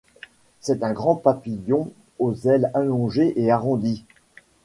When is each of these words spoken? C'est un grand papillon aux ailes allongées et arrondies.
C'est 0.61 0.81
un 0.83 0.93
grand 0.93 1.13
papillon 1.15 1.91
aux 2.17 2.33
ailes 2.47 2.71
allongées 2.73 3.33
et 3.39 3.51
arrondies. 3.51 4.03